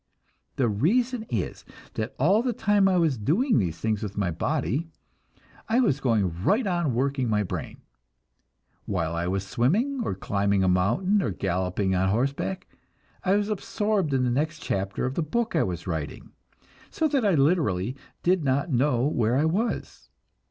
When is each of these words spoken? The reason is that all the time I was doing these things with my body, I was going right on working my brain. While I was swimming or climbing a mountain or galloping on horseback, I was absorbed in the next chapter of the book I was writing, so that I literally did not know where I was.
The 0.55 0.67
reason 0.67 1.27
is 1.29 1.63
that 1.93 2.15
all 2.17 2.41
the 2.41 2.53
time 2.53 2.87
I 2.89 2.97
was 2.97 3.19
doing 3.19 3.59
these 3.59 3.77
things 3.77 4.01
with 4.01 4.17
my 4.17 4.31
body, 4.31 4.87
I 5.69 5.79
was 5.79 5.99
going 5.99 6.43
right 6.43 6.65
on 6.65 6.95
working 6.95 7.29
my 7.29 7.43
brain. 7.43 7.81
While 8.87 9.13
I 9.13 9.27
was 9.27 9.45
swimming 9.45 10.01
or 10.03 10.15
climbing 10.15 10.63
a 10.63 10.67
mountain 10.67 11.21
or 11.21 11.29
galloping 11.29 11.93
on 11.93 12.09
horseback, 12.09 12.65
I 13.23 13.35
was 13.35 13.47
absorbed 13.49 14.11
in 14.11 14.23
the 14.23 14.31
next 14.31 14.63
chapter 14.63 15.05
of 15.05 15.13
the 15.13 15.21
book 15.21 15.55
I 15.55 15.61
was 15.61 15.85
writing, 15.85 16.31
so 16.89 17.07
that 17.07 17.23
I 17.23 17.35
literally 17.35 17.95
did 18.23 18.43
not 18.43 18.71
know 18.71 19.05
where 19.05 19.35
I 19.35 19.45
was. 19.45 20.09